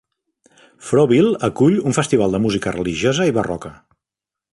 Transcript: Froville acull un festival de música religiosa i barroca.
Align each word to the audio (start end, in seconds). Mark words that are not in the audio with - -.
Froville 0.85 1.33
acull 1.47 1.77
un 1.91 1.95
festival 1.97 2.33
de 2.37 2.39
música 2.47 2.73
religiosa 2.79 3.29
i 3.33 3.37
barroca. 3.37 3.73